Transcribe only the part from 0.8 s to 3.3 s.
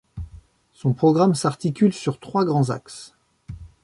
programme s'articule sur trois grands axes.